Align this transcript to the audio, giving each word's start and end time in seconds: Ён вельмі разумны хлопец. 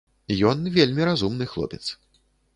Ён 0.51 0.63
вельмі 0.77 1.05
разумны 1.11 1.51
хлопец. 1.53 1.81